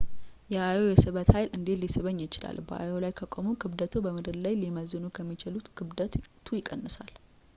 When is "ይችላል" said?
2.25-2.57